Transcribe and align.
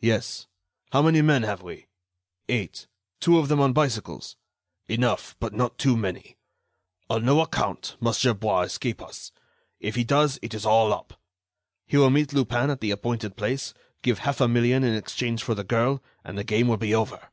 "Yes." 0.00 0.46
"How 0.92 1.02
many 1.02 1.20
men 1.20 1.42
have 1.42 1.60
we?" 1.60 1.88
"Eight—two 2.48 3.38
of 3.38 3.48
them 3.48 3.60
on 3.60 3.74
bicycles." 3.74 4.34
"Enough, 4.88 5.36
but 5.40 5.52
not 5.52 5.76
too 5.76 5.94
many. 5.94 6.38
On 7.10 7.22
no 7.22 7.42
account, 7.42 7.94
must 8.00 8.22
Gerbois 8.22 8.62
escape 8.62 9.02
us; 9.02 9.30
if 9.78 9.94
he 9.94 10.04
does, 10.04 10.38
it 10.40 10.54
is 10.54 10.64
all 10.64 10.90
up. 10.94 11.20
He 11.86 11.98
will 11.98 12.08
meet 12.08 12.32
Lupin 12.32 12.70
at 12.70 12.80
the 12.80 12.92
appointed 12.92 13.36
place, 13.36 13.74
give 14.00 14.20
half 14.20 14.40
a 14.40 14.48
million 14.48 14.84
in 14.84 14.94
exchange 14.94 15.42
for 15.42 15.54
the 15.54 15.64
girl, 15.64 16.02
and 16.24 16.38
the 16.38 16.44
game 16.44 16.68
will 16.68 16.78
be 16.78 16.94
over." 16.94 17.28